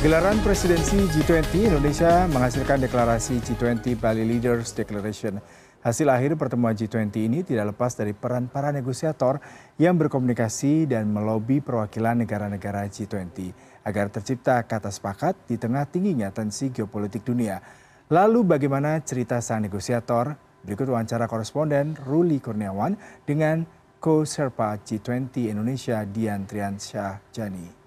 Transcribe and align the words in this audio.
Gelaran 0.00 0.40
presidensi 0.40 0.96
G20 1.12 1.68
Indonesia 1.68 2.24
menghasilkan 2.32 2.80
deklarasi 2.80 3.36
G20 3.44 4.00
Bali 4.00 4.24
Leaders 4.24 4.72
Declaration. 4.72 5.36
Hasil 5.84 6.08
akhir 6.08 6.40
pertemuan 6.40 6.72
G20 6.72 7.12
ini 7.20 7.44
tidak 7.44 7.76
lepas 7.76 8.00
dari 8.00 8.16
peran 8.16 8.48
para 8.48 8.72
negosiator 8.72 9.44
yang 9.76 10.00
berkomunikasi 10.00 10.88
dan 10.88 11.12
melobi 11.12 11.60
perwakilan 11.60 12.24
negara-negara 12.24 12.88
G20 12.88 13.52
agar 13.84 14.08
tercipta 14.08 14.64
kata 14.64 14.88
sepakat 14.88 15.36
di 15.44 15.60
tengah 15.60 15.84
tingginya 15.84 16.32
tensi 16.32 16.72
geopolitik 16.72 17.20
dunia. 17.20 17.60
Lalu 18.08 18.56
bagaimana 18.56 19.04
cerita 19.04 19.36
sang 19.44 19.68
negosiator? 19.68 20.32
Berikut 20.64 20.88
wawancara 20.88 21.28
koresponden 21.28 21.92
Ruli 22.08 22.40
Kurniawan 22.40 22.96
dengan 23.28 23.68
co-serpa 24.00 24.80
G20 24.80 25.52
Indonesia 25.52 26.00
Dian 26.08 26.48
Triansyah 26.48 27.20
Jani. 27.36 27.79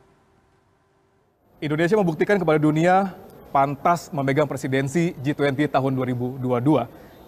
Indonesia 1.64 1.96
membuktikan 1.96 2.36
kepada 2.36 2.60
dunia 2.60 3.16
pantas 3.56 4.12
memegang 4.12 4.44
presidensi 4.44 5.16
G20 5.24 5.72
tahun 5.72 5.96
2022. 5.96 6.44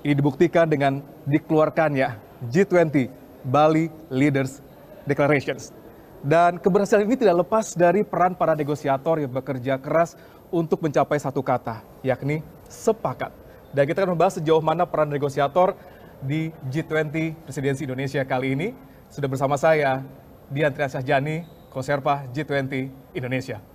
Ini 0.04 0.12
dibuktikan 0.12 0.68
dengan 0.68 1.00
dikeluarkannya 1.24 2.20
G20 2.52 3.08
Bali 3.48 3.88
Leaders 4.12 4.60
Declarations. 5.08 5.72
Dan 6.20 6.60
keberhasilan 6.60 7.08
ini 7.08 7.16
tidak 7.16 7.48
lepas 7.48 7.80
dari 7.80 8.04
peran 8.04 8.36
para 8.36 8.60
negosiator 8.60 9.24
yang 9.24 9.32
bekerja 9.32 9.80
keras 9.80 10.20
untuk 10.52 10.84
mencapai 10.84 11.16
satu 11.16 11.40
kata, 11.40 11.80
yakni 12.04 12.44
sepakat. 12.68 13.32
Dan 13.72 13.88
kita 13.88 14.04
akan 14.04 14.20
membahas 14.20 14.44
sejauh 14.44 14.60
mana 14.60 14.84
peran 14.84 15.08
negosiator 15.08 15.80
di 16.20 16.52
G20 16.68 17.40
Presidensi 17.48 17.88
Indonesia 17.88 18.20
kali 18.28 18.52
ini. 18.52 18.76
Sudah 19.08 19.32
bersama 19.32 19.56
saya, 19.56 20.04
Dian 20.52 20.76
Triasyah 20.76 21.08
Jani, 21.08 21.48
Konserva 21.72 22.28
G20 22.36 22.92
Indonesia. 23.16 23.75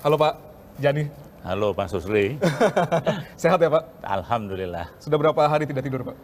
Halo 0.00 0.16
Pak 0.16 0.32
Jani. 0.80 1.04
Halo 1.44 1.76
Pak 1.76 1.92
Susli. 1.92 2.40
Sehat 3.42 3.60
ya 3.60 3.68
Pak? 3.68 4.00
Alhamdulillah. 4.00 4.88
Sudah 4.96 5.20
berapa 5.20 5.44
hari 5.44 5.68
tidak 5.68 5.84
tidur 5.84 6.00
Pak? 6.08 6.16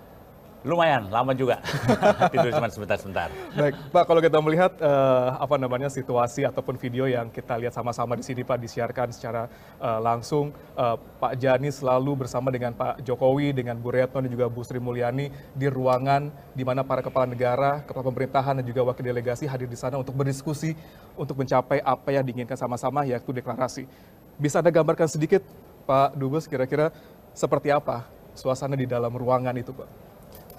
Lumayan, 0.67 1.07
lama 1.15 1.31
juga. 1.31 1.63
tidur 2.35 2.51
cuma 2.51 2.67
sebentar-sebentar. 2.67 3.31
Baik, 3.55 3.79
Pak, 3.95 4.05
kalau 4.11 4.19
kita 4.19 4.39
melihat 4.43 4.75
uh, 4.83 5.39
apa 5.39 5.55
namanya 5.63 5.87
situasi 5.87 6.43
ataupun 6.43 6.75
video 6.75 7.07
yang 7.07 7.31
kita 7.31 7.55
lihat 7.55 7.71
sama-sama 7.71 8.19
di 8.19 8.27
sini 8.27 8.43
Pak 8.43 8.59
disiarkan 8.59 9.15
secara 9.15 9.47
uh, 9.79 10.03
langsung, 10.03 10.51
uh, 10.75 10.99
Pak 11.23 11.39
Jani 11.39 11.71
selalu 11.71 12.27
bersama 12.27 12.51
dengan 12.51 12.75
Pak 12.75 13.07
Jokowi, 13.07 13.55
dengan 13.55 13.79
Bu 13.79 13.95
Retno 13.95 14.19
dan 14.19 14.27
juga 14.27 14.51
Bu 14.51 14.67
Sri 14.67 14.83
Mulyani 14.83 15.31
di 15.55 15.71
ruangan 15.71 16.35
di 16.51 16.67
mana 16.67 16.83
para 16.83 16.99
kepala 16.99 17.31
negara, 17.31 17.87
kepala 17.87 18.03
pemerintahan 18.11 18.59
dan 18.59 18.65
juga 18.67 18.83
wakil 18.83 19.07
delegasi 19.07 19.47
hadir 19.47 19.71
di 19.71 19.79
sana 19.79 20.03
untuk 20.03 20.19
berdiskusi 20.19 20.75
untuk 21.15 21.39
mencapai 21.39 21.79
apa 21.79 22.11
yang 22.11 22.27
diinginkan 22.27 22.59
sama-sama 22.59 23.07
yaitu 23.07 23.31
deklarasi. 23.31 23.87
Bisa 24.35 24.59
Anda 24.59 24.75
gambarkan 24.75 25.07
sedikit 25.07 25.47
Pak 25.87 26.19
Dubes 26.19 26.51
kira-kira 26.51 26.91
seperti 27.31 27.71
apa 27.71 28.05
suasana 28.35 28.75
di 28.75 28.85
dalam 28.85 29.15
ruangan 29.15 29.55
itu 29.55 29.71
Pak? 29.71 30.06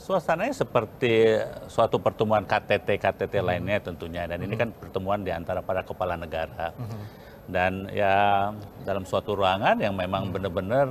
Suasananya 0.07 0.55
seperti 0.55 1.35
suatu 1.67 1.99
pertemuan 1.99 2.47
KTT-KTT 2.47 3.43
hmm. 3.43 3.47
lainnya 3.51 3.77
tentunya 3.83 4.23
dan 4.23 4.39
hmm. 4.39 4.47
ini 4.47 4.55
kan 4.55 4.69
pertemuan 4.71 5.19
di 5.19 5.35
antara 5.35 5.59
para 5.59 5.83
kepala 5.83 6.15
negara 6.15 6.71
hmm. 6.71 7.03
dan 7.51 7.91
ya 7.91 8.47
dalam 8.87 9.03
suatu 9.03 9.35
ruangan 9.35 9.75
yang 9.75 9.91
memang 9.99 10.31
hmm. 10.31 10.33
benar-benar 10.39 10.87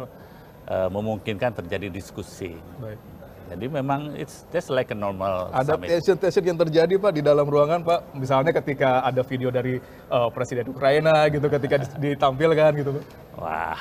uh, 0.69 0.89
memungkinkan 0.93 1.65
terjadi 1.65 1.89
diskusi. 1.89 2.61
Baik. 2.77 3.01
Jadi 3.47 3.67
memang 3.73 4.13
it's 4.21 4.45
just 4.53 4.69
like 4.75 4.91
a 4.91 4.99
normal 4.99 5.49
Ada 5.55 5.79
tension-tension 5.79 6.45
yang 6.45 6.59
terjadi 6.59 7.01
Pak 7.01 7.17
di 7.17 7.23
dalam 7.25 7.47
ruangan 7.49 7.81
Pak. 7.87 8.21
Misalnya 8.21 8.53
ketika 8.53 9.01
ada 9.01 9.25
video 9.25 9.49
dari 9.49 9.81
uh, 10.13 10.29
Presiden 10.29 10.69
Ukraina 10.69 11.25
gitu 11.33 11.49
ketika 11.49 11.89
ditampilkan 11.97 12.71
gitu 12.85 12.91
Pak. 13.01 13.05
Wah, 13.39 13.81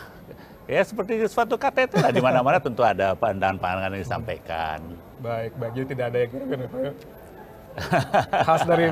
ya 0.66 0.81
seperti 0.81 1.13
suatu 1.30 1.55
KTT 1.55 2.02
lah 2.02 2.11
di 2.11 2.21
mana-mana 2.21 2.58
tentu 2.58 2.81
ada 2.81 3.13
pandangan-pandangan 3.13 3.94
yang 3.94 4.02
disampaikan. 4.02 4.77
Baik, 5.21 5.52
baik. 5.58 5.71
Jadi 5.77 5.86
tidak 5.93 6.05
ada 6.11 6.17
yang 6.21 6.30
kira 6.31 6.65
khas 8.45 8.61
dari 8.64 8.86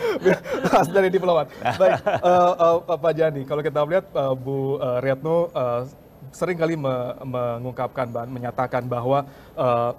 khas 0.70 0.88
dari 0.88 1.08
diplomat. 1.10 1.46
Baik, 1.74 1.92
uh, 2.22 2.78
uh, 2.86 2.98
Pak 2.98 3.12
Jani, 3.18 3.42
kalau 3.42 3.62
kita 3.66 3.82
melihat 3.82 4.06
uh, 4.14 4.34
Bu 4.34 4.78
uh, 4.78 5.02
Retno 5.02 5.50
uh, 5.50 5.82
sering 6.30 6.54
kali 6.54 6.78
me 6.78 7.18
mengungkapkan, 7.26 8.06
menyatakan 8.30 8.86
bahwa 8.86 9.26
uh, 9.58 9.90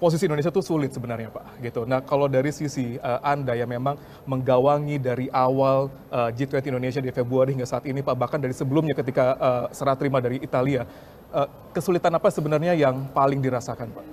posisi 0.00 0.24
Indonesia 0.24 0.48
itu 0.48 0.64
sulit 0.64 0.90
sebenarnya 0.96 1.28
Pak. 1.28 1.60
Gitu. 1.60 1.84
Nah 1.84 2.00
kalau 2.00 2.24
dari 2.24 2.48
sisi 2.50 2.96
uh, 2.96 3.20
Anda 3.20 3.52
yang 3.52 3.68
memang 3.68 4.00
menggawangi 4.24 4.96
dari 4.96 5.28
awal 5.28 5.92
uh, 6.08 6.32
G20 6.32 6.72
Indonesia 6.72 7.04
di 7.04 7.12
Februari 7.12 7.52
hingga 7.52 7.68
saat 7.68 7.84
ini 7.84 8.00
Pak, 8.00 8.16
bahkan 8.16 8.40
dari 8.40 8.56
sebelumnya 8.56 8.96
ketika 8.96 9.36
uh, 9.36 9.64
serah 9.70 9.94
terima 10.00 10.24
dari 10.24 10.40
Italia, 10.40 10.88
uh, 11.36 11.46
kesulitan 11.76 12.16
apa 12.16 12.32
sebenarnya 12.32 12.72
yang 12.72 13.12
paling 13.12 13.44
dirasakan 13.44 13.92
Pak? 13.92 14.06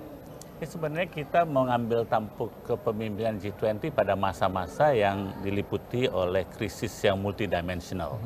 Ya, 0.57 0.65
sebenarnya 0.65 1.07
kita 1.07 1.45
mengambil 1.45 2.01
tampuk 2.03 2.49
kepemimpinan 2.65 3.37
G20 3.39 3.93
pada 3.93 4.17
masa-masa 4.17 4.89
yang 4.91 5.31
diliputi 5.45 6.09
oleh 6.09 6.49
krisis 6.49 6.91
yang 6.99 7.15
multidimensional. 7.15 8.19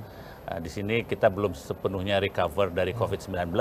Uh, 0.50 0.58
di 0.58 0.72
sini 0.72 1.06
kita 1.06 1.30
belum 1.30 1.54
sepenuhnya 1.54 2.18
recover 2.18 2.74
dari 2.74 2.98
COVID-19, 2.98 3.54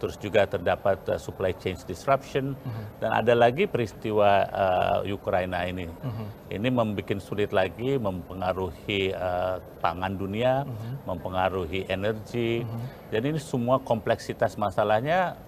terus 0.00 0.18
juga 0.18 0.48
terdapat 0.48 0.98
uh, 1.08 1.18
supply 1.20 1.54
chain 1.56 1.78
disruption 1.86 2.58
uh-huh. 2.58 2.84
dan 2.98 3.10
ada 3.14 3.34
lagi 3.38 3.70
peristiwa 3.70 4.46
uh, 4.50 4.98
Ukraina 5.06 5.62
ini. 5.62 5.86
Uh-huh. 5.86 6.28
Ini 6.50 6.68
membuat 6.68 7.22
sulit 7.22 7.54
lagi 7.54 7.96
mempengaruhi 7.96 9.14
uh, 9.14 9.62
pangan 9.78 10.18
dunia, 10.18 10.66
uh-huh. 10.66 11.06
mempengaruhi 11.06 11.86
energi. 11.86 12.66
Uh-huh. 12.66 12.82
Dan 13.14 13.34
ini 13.34 13.38
semua 13.38 13.78
kompleksitas 13.78 14.58
masalahnya 14.58 15.38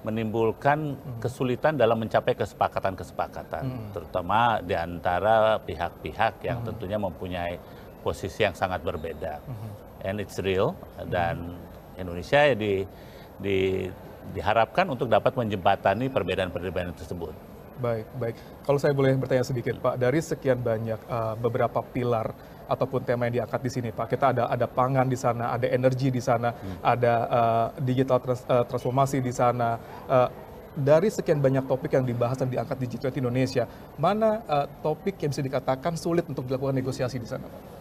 menimbulkan 0.00 0.96
kesulitan 1.20 1.76
dalam 1.76 2.00
mencapai 2.00 2.32
kesepakatan-kesepakatan, 2.32 3.64
uh-huh. 3.68 3.90
terutama 3.92 4.58
di 4.64 4.74
antara 4.74 5.60
pihak-pihak 5.62 6.40
yang 6.42 6.64
uh-huh. 6.64 6.68
tentunya 6.72 6.98
mempunyai 6.98 7.60
posisi 8.00 8.42
yang 8.42 8.56
sangat 8.56 8.80
berbeda. 8.82 9.38
Uh-huh. 9.44 9.70
And 10.00 10.16
it's 10.16 10.40
real 10.40 10.72
dan 11.12 11.60
Indonesia 12.00 12.40
ya 12.40 12.56
di 12.56 12.88
di, 13.40 13.88
diharapkan 14.36 14.86
untuk 14.86 15.08
dapat 15.10 15.34
menjembatani 15.34 16.12
perbedaan-perbedaan 16.12 16.94
tersebut. 16.94 17.32
Baik, 17.80 18.06
baik. 18.20 18.36
Kalau 18.68 18.76
saya 18.76 18.92
boleh 18.92 19.16
bertanya 19.16 19.40
sedikit, 19.40 19.80
Pak, 19.80 19.96
dari 19.96 20.20
sekian 20.20 20.60
banyak 20.60 21.00
uh, 21.08 21.34
beberapa 21.40 21.80
pilar 21.80 22.36
ataupun 22.68 23.02
tema 23.02 23.26
yang 23.26 23.42
diangkat 23.42 23.60
di 23.64 23.70
sini, 23.72 23.88
Pak, 23.88 24.06
kita 24.12 24.36
ada 24.36 24.52
ada 24.52 24.68
pangan 24.68 25.08
di 25.08 25.16
sana, 25.16 25.56
ada 25.56 25.64
energi 25.64 26.12
di 26.12 26.20
sana, 26.20 26.52
hmm. 26.52 26.84
ada 26.84 27.14
uh, 27.26 27.66
digital 27.80 28.20
trans, 28.20 28.44
uh, 28.46 28.68
transformasi 28.68 29.24
di 29.24 29.32
sana. 29.32 29.80
Uh, 30.04 30.28
dari 30.76 31.10
sekian 31.10 31.42
banyak 31.42 31.66
topik 31.66 31.90
yang 31.98 32.06
dibahas 32.06 32.38
dan 32.38 32.46
diangkat 32.46 32.78
di 32.78 32.86
G20 32.94 33.26
Indonesia, 33.26 33.64
mana 33.98 34.44
uh, 34.46 34.66
topik 34.84 35.18
yang 35.18 35.34
bisa 35.34 35.42
dikatakan 35.42 35.98
sulit 35.98 36.28
untuk 36.28 36.46
dilakukan 36.46 36.76
negosiasi 36.76 37.18
di 37.18 37.26
sana, 37.26 37.48
Pak? 37.48 37.79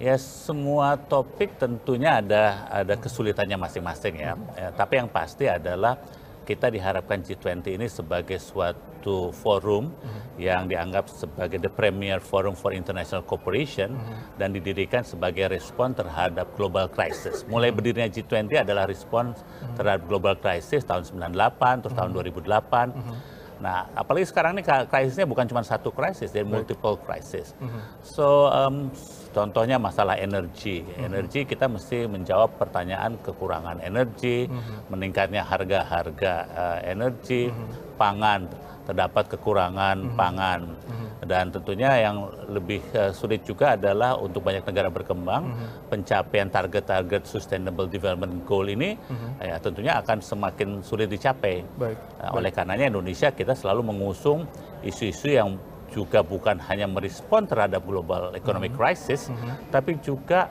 Ya 0.00 0.16
semua 0.16 0.96
topik 0.96 1.60
tentunya 1.60 2.24
ada 2.24 2.64
ada 2.72 2.96
kesulitannya 2.96 3.60
masing-masing 3.60 4.16
ya. 4.16 4.32
ya. 4.56 4.68
Tapi 4.72 4.96
yang 4.96 5.12
pasti 5.12 5.44
adalah 5.44 6.00
kita 6.48 6.72
diharapkan 6.72 7.22
G20 7.22 7.78
ini 7.78 7.86
sebagai 7.86 8.40
suatu 8.42 9.30
forum 9.30 9.92
uh-huh. 9.92 10.40
yang 10.40 10.66
dianggap 10.66 11.06
sebagai 11.06 11.62
the 11.62 11.70
premier 11.70 12.18
forum 12.18 12.56
for 12.56 12.72
international 12.72 13.22
cooperation 13.22 13.94
uh-huh. 13.94 14.40
dan 14.40 14.50
didirikan 14.56 15.04
sebagai 15.04 15.52
respon 15.52 15.94
terhadap 15.94 16.50
global 16.56 16.88
crisis. 16.90 17.46
Mulai 17.46 17.70
berdirinya 17.70 18.10
G20 18.10 18.66
adalah 18.66 18.90
respon 18.90 19.36
terhadap 19.78 20.08
global 20.10 20.34
crisis 20.40 20.82
tahun 20.82 21.06
98 21.06 21.86
terus 21.86 21.94
tahun 21.94 22.10
2008. 22.16 23.39
Nah, 23.60 23.86
apalagi 23.92 24.24
sekarang 24.24 24.56
ini 24.56 24.64
krisisnya 24.64 25.28
bukan 25.28 25.44
cuma 25.44 25.60
satu 25.60 25.92
krisis, 25.92 26.32
jadi 26.32 26.48
multiple 26.48 26.96
crisis. 27.04 27.52
Uh-huh. 27.60 27.80
So 28.00 28.26
um, 28.48 28.88
Contohnya 29.30 29.78
masalah 29.78 30.18
energi. 30.18 30.82
Mm-hmm. 30.82 31.06
Energi 31.06 31.40
kita 31.46 31.70
mesti 31.70 32.10
menjawab 32.10 32.58
pertanyaan 32.58 33.14
kekurangan 33.22 33.78
energi, 33.78 34.50
mm-hmm. 34.50 34.90
meningkatnya 34.90 35.46
harga-harga 35.46 36.34
uh, 36.50 36.78
energi, 36.82 37.46
pangan, 37.94 38.50
terdapat 38.90 39.30
kekurangan 39.30 39.96
mm-hmm. 40.02 40.18
pangan. 40.18 40.60
Mm-hmm. 40.66 41.08
Dan 41.30 41.44
tentunya 41.54 41.90
yang 42.10 42.26
lebih 42.50 42.82
uh, 42.98 43.14
sulit 43.14 43.46
juga 43.46 43.78
adalah 43.78 44.18
untuk 44.18 44.42
banyak 44.42 44.66
negara 44.66 44.90
berkembang, 44.90 45.46
mm-hmm. 45.46 45.68
pencapaian 45.86 46.50
target-target 46.50 47.22
Sustainable 47.22 47.86
Development 47.86 48.42
Goal 48.42 48.74
ini 48.74 48.98
ya 49.38 49.56
tentunya 49.62 50.02
akan 50.02 50.18
semakin 50.18 50.82
sulit 50.82 51.06
dicapai. 51.06 51.62
Baik. 51.78 51.98
Uh, 52.18 52.34
oleh 52.34 52.50
karenanya 52.50 52.90
Indonesia 52.90 53.30
kita 53.30 53.54
selalu 53.54 53.94
mengusung 53.94 54.50
isu-isu 54.82 55.30
yang 55.30 55.54
juga 55.90 56.22
bukan 56.22 56.54
hanya 56.70 56.86
merespon 56.86 57.50
terhadap 57.50 57.82
global 57.82 58.30
economic 58.38 58.70
crisis, 58.78 59.26
-hmm. 59.26 59.74
tapi 59.74 59.98
juga 59.98 60.46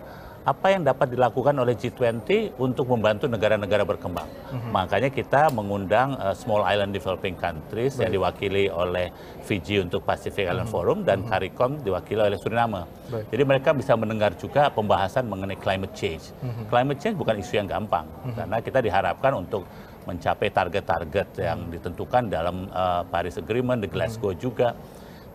apa 0.48 0.72
yang 0.72 0.88
dapat 0.88 1.12
dilakukan 1.12 1.52
oleh 1.60 1.76
G20 1.76 2.56
untuk 2.56 2.88
membantu 2.88 3.28
negara-negara 3.28 3.84
berkembang. 3.84 4.26
Mm-hmm. 4.26 4.72
Makanya 4.72 5.10
kita 5.12 5.42
mengundang 5.52 6.16
uh, 6.16 6.32
Small 6.32 6.64
Island 6.64 6.96
Developing 6.96 7.36
Countries 7.36 8.00
Baik. 8.00 8.08
yang 8.08 8.12
diwakili 8.16 8.66
oleh 8.72 9.12
Fiji 9.44 9.84
untuk 9.84 10.08
Pacific 10.08 10.48
Island 10.48 10.72
mm-hmm. 10.72 10.74
Forum 10.74 11.00
dan 11.04 11.22
mm-hmm. 11.22 11.32
CARICOM 11.32 11.72
diwakili 11.84 12.22
oleh 12.24 12.40
Suriname. 12.40 12.88
Baik. 13.12 13.26
Jadi 13.36 13.44
mereka 13.44 13.70
bisa 13.76 13.94
mendengar 14.00 14.32
juga 14.40 14.72
pembahasan 14.72 15.28
mengenai 15.28 15.60
climate 15.60 15.92
change. 15.92 16.32
Mm-hmm. 16.40 16.66
Climate 16.72 17.00
change 17.04 17.16
bukan 17.20 17.36
isu 17.44 17.54
yang 17.60 17.68
gampang 17.68 18.08
mm-hmm. 18.08 18.36
karena 18.40 18.58
kita 18.64 18.80
diharapkan 18.80 19.34
untuk 19.36 19.68
mencapai 20.08 20.50
target-target 20.56 21.28
yang 21.36 21.68
mm-hmm. 21.68 21.74
ditentukan 21.76 22.24
dalam 22.32 22.72
uh, 22.72 23.04
Paris 23.12 23.36
Agreement, 23.36 23.84
di 23.84 23.92
Glasgow 23.92 24.32
mm-hmm. 24.32 24.44
juga. 24.44 24.72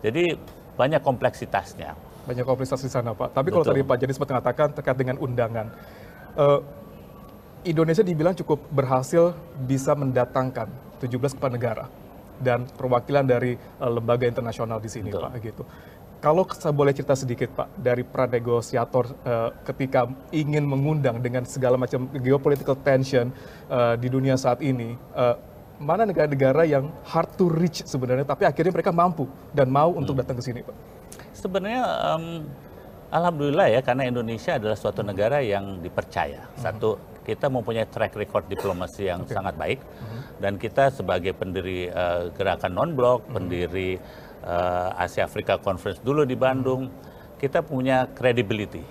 Jadi 0.01 0.33
banyak 0.75 1.01
kompleksitasnya 1.05 2.14
banyak 2.25 2.43
kompleksitas 2.43 2.81
di 2.81 2.91
sana 2.91 3.13
Pak. 3.13 3.31
Tapi 3.31 3.49
Betul. 3.49 3.61
kalau 3.61 3.65
tadi 3.71 3.81
Pak 3.85 3.97
Jadi 4.01 4.11
sempat 4.17 4.29
mengatakan 4.33 4.67
terkait 4.73 4.97
dengan 4.97 5.15
undangan, 5.21 5.67
uh, 6.35 6.59
Indonesia 7.65 8.05
dibilang 8.05 8.37
cukup 8.37 8.61
berhasil 8.69 9.33
bisa 9.65 9.97
mendatangkan 9.97 10.69
17 11.01 11.37
kepala 11.37 11.53
negara 11.57 11.85
dan 12.41 12.67
perwakilan 12.67 13.25
dari 13.25 13.55
uh, 13.79 13.89
lembaga 13.89 14.27
internasional 14.27 14.77
di 14.81 14.89
sini 14.89 15.09
Betul. 15.09 15.29
Pak 15.29 15.33
gitu. 15.41 15.63
Kalau 16.23 16.41
saya 16.49 16.73
boleh 16.73 16.89
cerita 16.89 17.13
sedikit 17.13 17.53
Pak 17.53 17.77
dari 17.77 18.01
pranegosiator 18.01 19.05
uh, 19.25 19.49
ketika 19.61 20.09
ingin 20.33 20.65
mengundang 20.65 21.21
dengan 21.21 21.45
segala 21.45 21.77
macam 21.77 22.09
geopolitical 22.17 22.73
tension 22.81 23.29
uh, 23.69 23.93
di 23.93 24.09
dunia 24.09 24.33
saat 24.33 24.57
ini, 24.65 24.97
uh, 25.13 25.37
mana 25.77 26.07
negara-negara 26.07 26.65
yang 26.65 26.89
hard 27.05 27.29
to 27.35 27.51
reach 27.51 27.83
sebenarnya, 27.85 28.25
tapi 28.25 28.47
akhirnya 28.47 28.73
mereka 28.73 28.89
mampu 28.95 29.29
dan 29.51 29.69
mau 29.69 29.91
hmm. 29.91 30.01
untuk 30.01 30.15
datang 30.17 30.39
ke 30.39 30.43
sini 30.43 30.65
Pak? 30.65 30.94
Sebenarnya 31.35 31.83
um, 32.13 32.47
alhamdulillah 33.13 33.67
ya 33.69 33.79
karena 33.85 34.09
Indonesia 34.09 34.57
adalah 34.57 34.77
suatu 34.77 35.05
negara 35.05 35.39
yang 35.43 35.79
dipercaya. 35.79 36.45
Mhm. 36.45 36.59
Satu 36.59 36.89
kita 37.25 37.49
mempunyai 37.49 37.89
track 37.89 38.13
record 38.13 38.45
diplomasi 38.45 39.09
yang 39.09 39.25
okay. 39.25 39.33
sangat 39.33 39.57
baik 39.57 39.81
uh-huh. 39.81 40.21
dan 40.37 40.61
kita 40.61 40.93
sebagai 40.93 41.33
pendiri 41.33 41.89
uh, 41.89 42.29
gerakan 42.37 42.71
non 42.77 42.93
blok, 42.93 43.25
uh-huh. 43.25 43.33
pendiri 43.41 43.97
uh, 44.45 44.93
Asia 44.93 45.25
Afrika 45.25 45.57
Conference 45.57 45.97
dulu 46.05 46.21
di 46.21 46.37
Bandung, 46.37 46.93
kita 47.41 47.65
punya 47.65 48.05
credibility. 48.13 48.85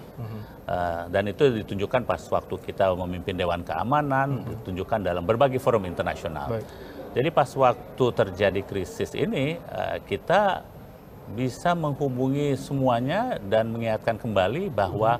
Uh, 0.64 1.04
dan 1.12 1.28
itu 1.28 1.60
ditunjukkan 1.60 2.08
pas 2.08 2.18
waktu 2.32 2.56
kita 2.56 2.96
memimpin 2.96 3.36
Dewan 3.36 3.60
Keamanan, 3.60 4.48
ditunjukkan 4.48 5.04
dalam 5.04 5.20
berbagai 5.20 5.60
forum 5.60 5.84
internasional. 5.84 6.56
Baik. 6.56 6.66
Jadi 7.14 7.28
pas 7.30 7.46
waktu 7.52 8.04
terjadi 8.10 8.60
krisis 8.64 9.12
ini, 9.12 9.60
uh, 9.60 10.00
kita 10.02 10.64
bisa 11.32 11.72
menghubungi 11.72 12.52
semuanya 12.60 13.40
dan 13.48 13.72
mengingatkan 13.72 14.20
kembali 14.20 14.68
bahwa 14.68 15.16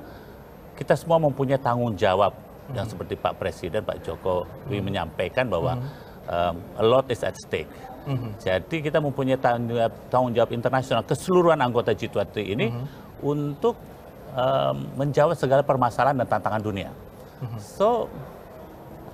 kita 0.77 0.93
semua 0.93 1.17
mempunyai 1.17 1.57
tanggung 1.57 1.97
jawab 1.97 2.37
hmm. 2.69 2.75
yang 2.77 2.85
seperti 2.85 3.17
Pak 3.17 3.33
Presiden 3.41 3.81
Pak 3.81 4.05
Jokowi 4.05 4.77
hmm. 4.77 4.85
menyampaikan 4.85 5.49
bahwa 5.49 5.81
hmm. 5.81 5.87
um, 6.29 6.55
a 6.77 6.83
lot 6.85 7.09
is 7.09 7.25
at 7.25 7.33
stake. 7.33 7.69
Hmm. 8.05 8.37
Jadi 8.37 8.85
kita 8.85 9.01
mempunyai 9.01 9.41
tanggung 9.41 9.73
jawab, 9.73 9.93
tanggung 10.13 10.33
jawab 10.37 10.49
internasional 10.53 11.01
keseluruhan 11.01 11.57
anggota 11.57 11.97
G20 11.97 12.35
ini 12.45 12.69
hmm. 12.69 12.85
untuk 13.25 13.73
um, 14.37 14.77
menjawab 14.93 15.33
segala 15.33 15.65
permasalahan 15.65 16.21
dan 16.21 16.27
tantangan 16.29 16.61
dunia. 16.61 16.93
Hmm. 17.41 17.57
So 17.57 18.13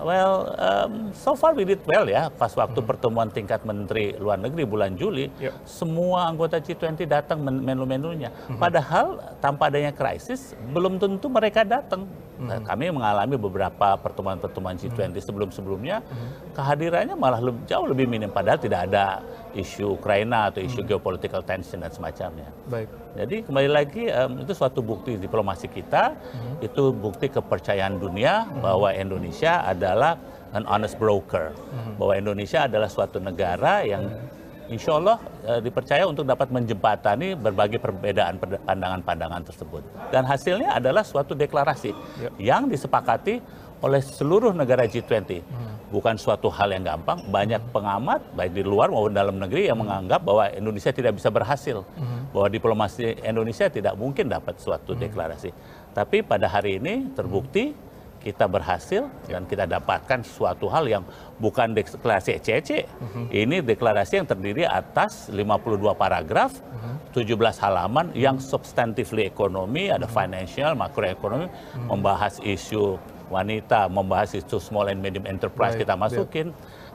Well, 0.01 0.57
um, 0.57 1.13
so 1.13 1.37
far 1.37 1.53
we 1.53 1.63
did 1.63 1.79
well 1.85 2.09
ya. 2.09 2.33
Pas 2.33 2.49
waktu 2.57 2.81
hmm. 2.81 2.89
pertemuan 2.89 3.29
tingkat 3.29 3.61
Menteri 3.61 4.17
Luar 4.17 4.41
Negeri 4.41 4.65
bulan 4.65 4.97
Juli, 4.97 5.29
yep. 5.37 5.53
semua 5.63 6.25
anggota 6.25 6.57
G20 6.57 7.05
datang 7.05 7.41
menu-menunya. 7.45 8.33
Hmm. 8.49 8.57
Padahal 8.57 9.37
tanpa 9.37 9.69
adanya 9.69 9.93
krisis, 9.93 10.57
belum 10.73 10.97
tentu 10.97 11.29
mereka 11.29 11.61
datang. 11.61 12.09
Hmm. 12.41 12.49
Nah, 12.49 12.57
kami 12.65 12.89
mengalami 12.89 13.37
beberapa 13.37 13.93
pertemuan-pertemuan 14.01 14.75
G20 14.81 15.13
hmm. 15.13 15.21
sebelum-sebelumnya, 15.21 16.01
hmm. 16.01 16.57
kehadirannya 16.57 17.15
malah 17.15 17.39
lebih, 17.39 17.61
jauh 17.69 17.85
lebih 17.85 18.09
minim. 18.09 18.33
Padahal 18.33 18.57
tidak 18.57 18.89
ada 18.89 19.21
isu 19.51 19.99
Ukraina 19.99 20.47
atau 20.51 20.63
isu 20.63 20.83
hmm. 20.83 20.87
geopolitical 20.87 21.41
tension 21.43 21.83
dan 21.83 21.91
semacamnya. 21.91 22.47
Baik. 22.71 22.87
Jadi 23.19 23.35
kembali 23.43 23.69
lagi 23.69 24.03
um, 24.07 24.43
itu 24.43 24.53
suatu 24.55 24.79
bukti 24.79 25.19
diplomasi 25.19 25.67
kita, 25.67 26.15
hmm. 26.15 26.63
itu 26.63 26.83
bukti 26.95 27.27
kepercayaan 27.27 27.99
dunia 27.99 28.47
hmm. 28.47 28.63
bahwa 28.63 28.89
Indonesia 28.95 29.63
adalah 29.67 30.15
an 30.55 30.63
honest 30.67 30.95
broker, 30.95 31.51
hmm. 31.51 31.99
bahwa 31.99 32.13
Indonesia 32.15 32.67
adalah 32.67 32.87
suatu 32.87 33.19
negara 33.19 33.83
yang 33.83 34.07
hmm 34.07 34.39
insya 34.71 34.95
Allah 34.95 35.19
e, 35.43 35.51
dipercaya 35.67 36.07
untuk 36.07 36.23
dapat 36.23 36.47
menjembatani 36.47 37.35
berbagai 37.35 37.83
perbedaan 37.83 38.39
pandangan-pandangan 38.39 39.43
tersebut. 39.43 39.83
Dan 40.09 40.23
hasilnya 40.23 40.79
adalah 40.79 41.03
suatu 41.03 41.35
deklarasi 41.35 41.91
yep. 42.23 42.31
yang 42.39 42.71
disepakati 42.71 43.43
oleh 43.81 44.01
seluruh 44.01 44.53
negara 44.53 44.85
G20. 44.85 45.41
Hmm. 45.41 45.73
Bukan 45.91 46.15
suatu 46.15 46.47
hal 46.47 46.71
yang 46.71 46.87
gampang. 46.87 47.25
Banyak 47.27 47.61
hmm. 47.67 47.73
pengamat, 47.73 48.21
baik 48.37 48.53
di 48.55 48.63
luar 48.63 48.87
maupun 48.93 49.11
dalam 49.11 49.35
negeri, 49.37 49.67
yang 49.67 49.81
hmm. 49.81 49.85
menganggap 49.85 50.21
bahwa 50.23 50.47
Indonesia 50.53 50.93
tidak 50.93 51.17
bisa 51.17 51.29
berhasil. 51.33 51.83
Hmm. 51.97 52.29
Bahwa 52.31 52.47
diplomasi 52.47 53.19
Indonesia 53.25 53.67
tidak 53.67 53.97
mungkin 53.99 54.31
dapat 54.31 54.55
suatu 54.61 54.93
hmm. 54.93 55.01
deklarasi. 55.01 55.49
Tapi 55.91 56.23
pada 56.23 56.47
hari 56.47 56.79
ini 56.79 57.11
terbukti 57.11 57.75
hmm 57.75 57.91
kita 58.21 58.45
berhasil 58.45 59.09
dan 59.25 59.49
kita 59.49 59.65
dapatkan 59.65 60.21
suatu 60.21 60.69
hal 60.69 60.85
yang 60.85 61.03
bukan 61.41 61.73
deklarasi 61.73 62.37
ECC. 62.37 62.85
Uh-huh. 62.85 63.25
Ini 63.33 63.65
deklarasi 63.65 64.21
yang 64.21 64.29
terdiri 64.29 64.63
atas 64.63 65.33
52 65.33 65.81
paragraf, 65.97 66.53
uh-huh. 66.61 67.17
17 67.17 67.65
halaman 67.65 68.13
yang 68.13 68.37
substantifly 68.37 69.25
ekonomi, 69.25 69.89
ada 69.89 70.05
financial, 70.05 70.77
makroekonomi, 70.77 71.49
uh-huh. 71.49 71.89
membahas 71.89 72.37
isu 72.45 73.01
wanita, 73.31 73.87
membahas 73.87 74.35
isu 74.35 74.59
small 74.59 74.91
and 74.91 74.99
medium 74.99 75.23
enterprise 75.23 75.79
Baik, 75.79 75.87
kita 75.87 75.95
masukin. 75.95 76.47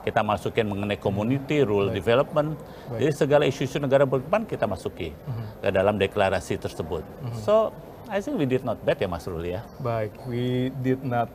Kita 0.05 0.23
masukin 0.23 0.71
mengenai 0.71 0.95
community, 0.95 1.65
rule 1.67 1.91
Baik. 1.91 1.99
development. 1.99 2.55
Baik. 2.87 2.99
Jadi 3.01 3.11
segala 3.11 3.43
isu-isu 3.49 3.81
negara 3.81 4.07
berkembang 4.07 4.47
kita 4.47 4.63
masuki 4.69 5.11
uh-huh. 5.11 5.65
ke 5.65 5.69
dalam 5.73 5.99
deklarasi 5.99 6.55
tersebut. 6.61 7.03
Uh-huh. 7.03 7.35
So 7.43 7.53
I 8.07 8.23
think 8.23 8.39
we 8.39 8.47
did 8.47 8.63
not 8.63 8.79
bad 8.87 9.01
ya 9.01 9.09
Mas 9.11 9.27
Ruli 9.27 9.59
ya. 9.59 9.67
Baik, 9.83 10.15
we 10.29 10.71
did 10.79 11.03
not 11.03 11.27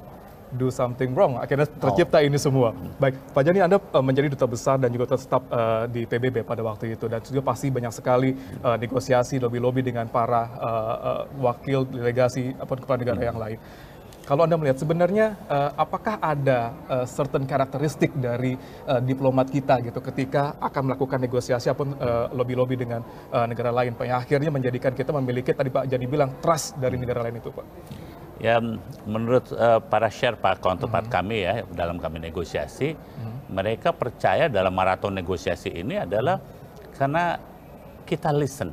do 0.52 0.69
something 0.69 1.16
wrong. 1.16 1.40
Akhirnya 1.40 1.64
tercipta 1.64 2.20
oh. 2.20 2.28
ini 2.28 2.37
semua. 2.37 2.76
Baik, 3.00 3.16
Pak 3.32 3.43
Jani 3.44 3.60
Anda 3.64 3.81
uh, 3.81 4.05
menjadi 4.05 4.28
duta 4.32 4.44
besar 4.44 4.76
dan 4.76 4.93
juga 4.93 5.16
tetap 5.16 5.43
uh, 5.48 5.88
di 5.88 6.05
PBB 6.05 6.44
pada 6.44 6.60
waktu 6.60 6.93
itu 6.94 7.08
dan 7.08 7.25
juga 7.25 7.43
pasti 7.44 7.72
banyak 7.72 7.93
sekali 7.93 8.37
uh, 8.60 8.76
negosiasi 8.76 9.40
lobby-lobby 9.40 9.81
dengan 9.81 10.06
para 10.12 10.48
uh, 10.60 10.96
uh, 10.96 11.22
wakil 11.40 11.88
delegasi 11.88 12.52
ataupun 12.60 12.84
kepala 12.84 12.98
negara 13.00 13.19
hmm. 13.19 13.28
yang 13.32 13.40
lain. 13.40 13.58
Kalau 14.22 14.46
Anda 14.46 14.54
melihat 14.54 14.78
sebenarnya 14.78 15.34
uh, 15.50 15.74
apakah 15.74 16.14
ada 16.22 16.70
uh, 16.86 17.06
certain 17.10 17.42
karakteristik 17.42 18.14
dari 18.14 18.54
uh, 18.86 19.02
diplomat 19.02 19.50
kita 19.50 19.82
gitu 19.82 19.98
ketika 19.98 20.54
akan 20.62 20.94
melakukan 20.94 21.19
negosiasi 21.19 21.66
ataupun 21.66 21.98
uh, 21.98 22.30
lobby-lobby 22.30 22.78
dengan 22.78 23.02
uh, 23.34 23.46
negara 23.50 23.74
lain 23.74 23.98
Pak 23.98 24.06
yang 24.06 24.19
akhirnya 24.22 24.50
menjadikan 24.54 24.94
kita 24.94 25.10
memiliki 25.10 25.50
tadi 25.50 25.74
Pak 25.74 25.90
Jani 25.90 26.06
bilang 26.06 26.38
trust 26.38 26.78
dari 26.78 26.94
negara 26.94 27.26
lain 27.26 27.42
itu 27.42 27.50
Pak. 27.50 27.66
Ya 28.38 28.62
menurut 29.10 29.50
uh, 29.58 29.82
para 29.82 30.06
share 30.06 30.38
Pak 30.38 30.62
counterpart 30.62 31.10
hmm. 31.10 31.14
kami 31.19 31.36
ya 31.43 31.55
dalam 31.74 31.98
kami 31.98 32.22
negosiasi 32.22 32.94
hmm. 32.94 33.50
mereka 33.50 33.91
percaya 33.91 34.46
dalam 34.46 34.70
maraton 34.70 35.19
negosiasi 35.19 35.74
ini 35.74 35.98
adalah 35.98 36.38
karena 36.94 37.43
kita 38.06 38.31
listen 38.31 38.70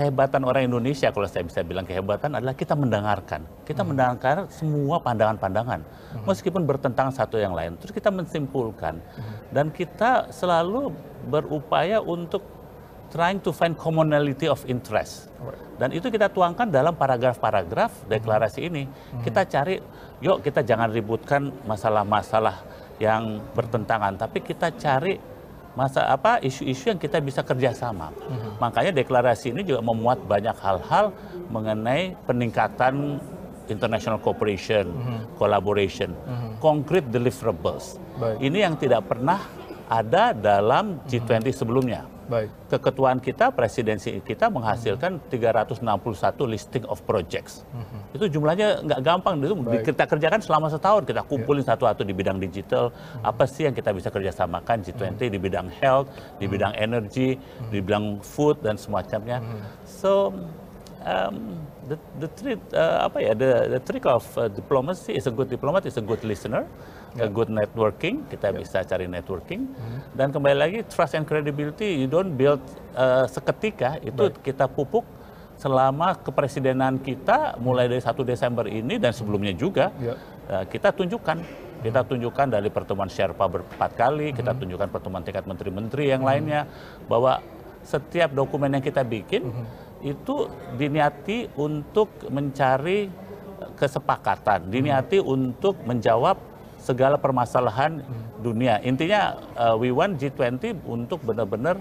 kehebatan 0.00 0.48
orang 0.48 0.64
Indonesia 0.64 1.12
kalau 1.12 1.28
saya 1.28 1.44
bisa 1.44 1.60
bilang 1.60 1.84
kehebatan 1.84 2.32
adalah 2.32 2.56
kita 2.56 2.72
mendengarkan. 2.72 3.44
Kita 3.68 3.84
hmm. 3.84 3.88
mendengarkan 3.92 4.48
semua 4.48 4.96
pandangan-pandangan 5.04 5.80
hmm. 5.84 6.24
meskipun 6.24 6.64
bertentangan 6.64 7.12
satu 7.12 7.36
yang 7.36 7.52
lain. 7.52 7.76
Terus 7.76 7.92
kita 7.92 8.08
mensimpulkan 8.08 8.96
hmm. 8.96 9.52
dan 9.52 9.68
kita 9.68 10.32
selalu 10.32 10.96
berupaya 11.28 12.00
untuk 12.00 12.40
trying 13.12 13.44
to 13.44 13.52
find 13.52 13.76
commonality 13.76 14.48
of 14.48 14.64
interest. 14.64 15.28
Dan 15.76 15.92
itu 15.92 16.08
kita 16.08 16.32
tuangkan 16.32 16.72
dalam 16.72 16.96
paragraf-paragraf 16.96 17.92
hmm. 17.92 18.08
deklarasi 18.08 18.72
ini. 18.72 18.88
Hmm. 18.88 19.20
Kita 19.20 19.44
cari, 19.44 19.76
yuk 20.24 20.40
kita 20.40 20.64
jangan 20.64 20.88
ributkan 20.88 21.52
masalah-masalah 21.68 22.64
yang 22.96 23.44
bertentangan, 23.52 24.16
tapi 24.16 24.40
kita 24.40 24.72
cari 24.80 25.16
masa 25.78 26.10
apa 26.10 26.42
isu-isu 26.42 26.90
yang 26.90 26.98
kita 26.98 27.22
bisa 27.22 27.46
kerjasama. 27.46 28.10
Uh-huh. 28.10 28.58
Makanya 28.58 28.90
deklarasi 28.90 29.54
ini 29.54 29.62
juga 29.62 29.80
memuat 29.82 30.22
banyak 30.26 30.56
hal-hal 30.58 31.14
mengenai 31.46 32.18
peningkatan 32.26 33.22
international 33.70 34.18
cooperation, 34.18 34.90
uh-huh. 34.90 35.22
collaboration, 35.38 36.10
uh-huh. 36.12 36.58
concrete 36.58 37.06
deliverables. 37.08 38.02
Baik. 38.18 38.36
Ini 38.42 38.58
yang 38.66 38.74
tidak 38.74 39.06
pernah 39.06 39.46
ada 39.86 40.34
dalam 40.34 40.98
G20 41.06 41.30
uh-huh. 41.30 41.54
sebelumnya. 41.54 42.02
Baik. 42.30 42.48
Keketuaan 42.70 43.18
kita, 43.18 43.50
presidensi 43.50 44.22
kita 44.22 44.46
menghasilkan 44.46 45.18
hmm. 45.18 45.34
361 45.34 46.46
listing 46.46 46.84
of 46.86 47.02
projects. 47.02 47.66
Hmm. 47.74 48.06
Itu 48.14 48.30
jumlahnya 48.30 48.86
nggak 48.86 49.00
gampang. 49.02 49.42
Itu 49.42 49.58
Baik. 49.58 49.82
kita 49.90 50.06
kerjakan 50.06 50.38
selama 50.38 50.70
setahun. 50.70 51.02
Kita 51.02 51.26
kumpulin 51.26 51.66
yeah. 51.66 51.74
satu-satu 51.74 52.06
di 52.06 52.14
bidang 52.14 52.38
digital. 52.38 52.94
Hmm. 52.94 53.34
Apa 53.34 53.50
sih 53.50 53.66
yang 53.66 53.74
kita 53.74 53.90
bisa 53.90 54.14
kerjasamakan 54.14 54.86
G20 54.86 55.18
hmm. 55.18 55.34
di 55.34 55.38
bidang 55.42 55.68
health, 55.82 56.06
di 56.38 56.46
hmm. 56.46 56.54
bidang 56.54 56.72
energy, 56.78 57.34
hmm. 57.34 57.70
di 57.74 57.78
bidang 57.82 58.06
food 58.22 58.62
dan 58.62 58.78
semacamnya. 58.78 59.42
Hmm. 59.42 59.60
So 59.82 60.30
um, 61.02 61.56
the 61.86 61.96
the 62.18 62.28
trick 62.32 62.60
uh, 62.72 63.06
apa 63.06 63.18
ya 63.20 63.32
the 63.34 63.78
the 63.78 63.80
trick 63.82 64.04
of 64.06 64.22
uh, 64.36 64.46
diplomacy 64.46 65.16
is 65.16 65.26
a 65.26 65.32
good 65.32 65.48
diplomat 65.48 65.84
is 65.84 65.96
a 65.96 66.04
good 66.04 66.20
listener, 66.22 66.64
a 67.18 67.26
good 67.26 67.50
networking. 67.50 68.22
Kita 68.26 68.52
bisa 68.52 68.84
cari 68.84 69.06
networking. 69.06 69.66
Dan 70.14 70.30
kembali 70.30 70.56
lagi 70.56 70.78
trust 70.86 71.16
and 71.16 71.26
credibility 71.26 72.00
you 72.00 72.08
don't 72.08 72.36
build 72.36 72.60
uh, 72.94 73.24
seketika 73.26 73.98
itu 74.00 74.30
kita 74.40 74.68
pupuk 74.68 75.02
selama 75.60 76.16
kepresidenan 76.16 76.96
kita 76.96 77.60
mulai 77.60 77.84
dari 77.84 78.00
1 78.00 78.16
Desember 78.24 78.64
ini 78.64 78.96
dan 78.96 79.12
sebelumnya 79.12 79.52
juga 79.52 79.92
Ya. 80.00 80.16
uh, 80.48 80.64
kita 80.64 80.92
tunjukkan. 80.92 81.68
Kita 81.80 82.04
tunjukkan 82.04 82.52
dari 82.52 82.68
pertemuan 82.68 83.08
Sherpa 83.08 83.48
berempat 83.48 83.96
kali, 83.96 84.36
kita 84.36 84.52
tunjukkan 84.52 84.92
pertemuan 84.92 85.24
tingkat 85.24 85.48
menteri-menteri 85.48 86.12
yang 86.12 86.20
lainnya 86.20 86.68
bahwa 87.08 87.40
setiap 87.80 88.36
dokumen 88.36 88.68
yang 88.76 88.84
kita 88.84 89.00
bikin 89.00 89.48
itu 90.00 90.48
diniati 90.80 91.48
untuk 91.56 92.08
mencari 92.32 93.08
kesepakatan, 93.76 94.68
diniati 94.68 95.20
untuk 95.20 95.80
menjawab 95.84 96.36
segala 96.80 97.20
permasalahan 97.20 98.00
dunia. 98.40 98.80
Intinya 98.80 99.36
uh, 99.56 99.76
we 99.76 99.92
want 99.92 100.16
G20 100.16 100.80
untuk 100.88 101.20
benar-benar 101.24 101.76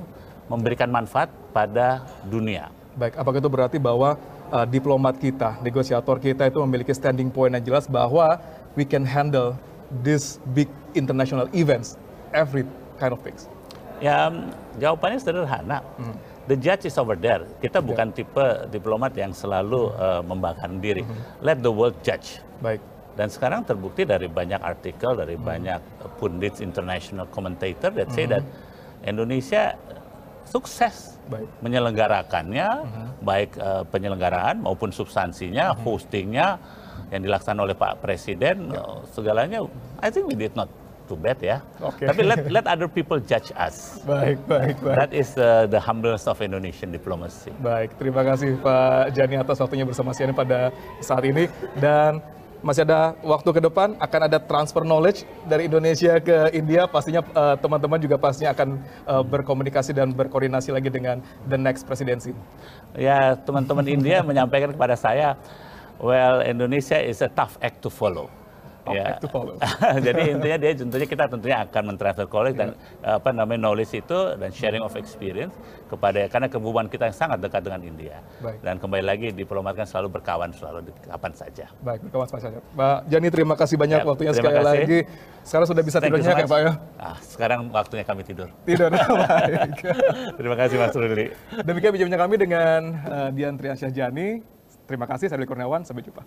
memberikan 0.52 0.92
manfaat 0.92 1.32
pada 1.56 2.04
dunia. 2.28 2.68
Baik, 3.00 3.16
apakah 3.16 3.40
itu 3.40 3.52
berarti 3.52 3.78
bahwa 3.80 4.20
uh, 4.52 4.68
diplomat 4.68 5.16
kita, 5.16 5.62
negosiator 5.64 6.20
kita 6.20 6.52
itu 6.52 6.60
memiliki 6.68 6.92
standing 6.92 7.32
point 7.32 7.56
yang 7.56 7.64
jelas 7.64 7.88
bahwa 7.88 8.40
we 8.76 8.84
can 8.84 9.08
handle 9.08 9.56
this 10.04 10.44
big 10.52 10.68
international 10.98 11.48
events, 11.56 11.96
every 12.36 12.68
kind 13.00 13.16
of 13.16 13.24
things? 13.24 13.48
Ya, 14.04 14.32
jawabannya 14.80 15.20
sederhana. 15.20 15.84
The 16.50 16.58
judge 16.58 16.90
is 16.90 16.98
over 16.98 17.14
there. 17.14 17.46
Kita 17.62 17.78
bukan 17.78 18.10
tipe 18.10 18.66
diplomat 18.74 19.14
yang 19.14 19.38
selalu 19.38 19.94
uh, 19.94 20.26
membanggakan 20.26 20.82
diri. 20.82 21.06
Let 21.46 21.62
the 21.62 21.70
world 21.70 22.02
judge. 22.02 22.42
Baik, 22.58 22.82
Dan 23.14 23.30
sekarang 23.30 23.68
terbukti 23.68 24.08
dari 24.08 24.26
banyak 24.26 24.58
artikel, 24.58 25.14
dari 25.14 25.38
banyak 25.38 25.78
pundits, 26.18 26.64
international 26.64 27.30
commentator 27.30 27.94
that 27.94 28.10
say 28.16 28.26
that 28.26 28.42
Indonesia 29.06 29.76
sukses 30.48 31.20
Baik. 31.30 31.46
menyelenggarakannya, 31.62 32.70
baik 33.22 33.60
eh, 33.60 33.84
penyelenggaraan 33.92 34.66
maupun 34.66 34.90
substansinya, 34.90 35.78
hostingnya 35.84 36.58
yang 37.14 37.22
dilaksanakan 37.22 37.70
oleh 37.70 37.76
Pak 37.78 38.02
Presiden, 38.02 38.74
eh, 38.74 38.98
segalanya, 39.14 39.68
I 40.02 40.10
think 40.10 40.32
we 40.32 40.40
did 40.40 40.56
not 40.56 40.72
too 41.10 41.18
bad 41.18 41.42
ya. 41.42 41.66
Oke. 41.82 42.06
Tapi 42.06 42.22
let 42.22 42.46
let 42.54 42.66
other 42.70 42.86
people 42.86 43.18
judge 43.18 43.50
us. 43.58 43.98
baik, 44.06 44.38
baik, 44.46 44.78
baik. 44.86 44.98
That 45.02 45.12
is 45.12 45.34
uh, 45.34 45.66
the 45.66 45.82
humbleness 45.82 46.30
of 46.30 46.38
Indonesian 46.38 46.94
diplomacy. 46.94 47.50
Baik, 47.58 47.98
terima 47.98 48.22
kasih 48.22 48.62
Pak 48.62 49.18
Jani 49.18 49.42
atas 49.42 49.58
waktunya 49.58 49.90
bersama 49.90 50.14
CNN 50.14 50.38
pada 50.38 50.70
saat 51.02 51.26
ini 51.26 51.50
dan 51.82 52.22
masih 52.60 52.84
ada 52.84 53.16
waktu 53.24 53.50
ke 53.56 53.62
depan 53.64 53.96
akan 54.04 54.22
ada 54.28 54.38
transfer 54.44 54.84
knowledge 54.84 55.24
dari 55.48 55.72
Indonesia 55.72 56.20
ke 56.20 56.52
India 56.52 56.92
pastinya 56.92 57.24
eh, 57.24 57.56
teman-teman 57.56 58.00
juga 58.04 58.20
pastinya 58.20 58.52
akan 58.52 58.70
eh, 58.84 59.24
berkomunikasi 59.24 59.96
dan 59.96 60.12
berkoordinasi 60.12 60.76
lagi 60.76 60.92
dengan 60.92 61.24
the 61.48 61.56
next 61.56 61.88
presidency. 61.88 62.36
Ya, 63.00 63.40
teman-teman 63.40 63.88
India 63.88 64.20
menyampaikan 64.30 64.76
kepada 64.76 65.00
saya, 65.00 65.40
well, 66.04 66.44
Indonesia 66.44 67.00
is 67.00 67.24
a 67.24 67.32
tough 67.32 67.56
act 67.64 67.80
to 67.80 67.88
follow. 67.88 68.28
To 68.86 69.28
follow. 69.28 69.56
Jadi 70.08 70.22
intinya 70.34 70.58
dia 70.58 70.72
tentunya 70.74 71.08
kita 71.08 71.24
tentunya 71.30 71.58
akan 71.68 71.84
mentransfer 71.94 72.26
knowledge 72.26 72.58
dan 72.58 72.70
apa 73.04 73.30
namanya 73.30 73.70
knowledge 73.70 73.94
itu 74.00 74.20
dan 74.40 74.50
sharing 74.50 74.82
of 74.82 74.94
experience 74.96 75.54
kepada 75.92 76.26
karena 76.32 76.48
hubungan 76.50 76.88
kita 76.88 77.10
yang 77.12 77.18
sangat 77.18 77.38
dekat 77.44 77.62
dengan 77.66 77.82
India. 77.84 78.18
Baik. 78.40 78.60
Dan 78.64 78.76
kembali 78.80 79.04
lagi 79.06 79.28
diplomat 79.36 79.74
kan 79.78 79.86
selalu 79.86 80.20
berkawan 80.20 80.50
selalu 80.56 80.90
di 80.90 80.92
kapan 81.06 81.32
saja. 81.36 81.66
Baik, 81.82 82.08
kawan 82.10 82.28
saja. 82.30 82.60
Pak 82.60 83.00
Jani 83.10 83.28
terima 83.30 83.56
kasih 83.58 83.76
banyak 83.76 84.00
Ya, 84.00 84.06
waktunya 84.08 84.32
sekali 84.32 84.56
kasih. 84.56 84.70
lagi. 84.70 85.00
Sekarang 85.44 85.68
sudah 85.68 85.84
bisa 85.84 85.98
Thank 85.98 86.14
tidur 86.14 86.20
you 86.22 86.30
so 86.30 86.36
ya. 86.36 86.46
Pak 86.46 86.60
ya. 86.62 86.72
Ah, 87.00 87.18
sekarang 87.24 87.60
waktunya 87.74 88.06
kami 88.06 88.22
tidur. 88.22 88.48
Tidur. 88.68 88.92
Terima 90.40 90.56
kasih 90.56 90.76
Mas 90.78 90.94
Ruli. 90.94 91.34
Demikian 91.64 91.92
bincang 91.96 92.22
kami 92.28 92.36
dengan 92.38 92.80
eh, 92.94 93.30
Dian 93.34 93.56
Triansyah 93.58 93.92
Jani. 93.92 94.44
Terima 94.86 95.06
kasih, 95.06 95.30
saya 95.30 95.46
Kurniawan. 95.46 95.86
Sampai 95.86 96.02
jumpa. 96.02 96.22